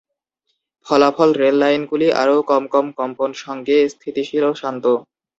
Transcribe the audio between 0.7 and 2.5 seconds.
ফলাফল রেল লাইনগুলি আরও